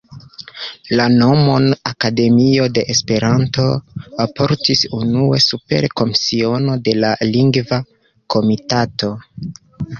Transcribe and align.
La 0.99 1.03
nomon 1.17 1.67
"Akademio 1.89 2.65
de 2.77 2.85
Esperanto" 2.95 3.67
portis 4.41 4.83
unue 5.03 5.43
supera 5.49 5.93
komisiono 6.03 6.81
de 6.89 6.99
la 7.05 7.15
Lingva 7.37 7.83
Komitato. 8.37 9.15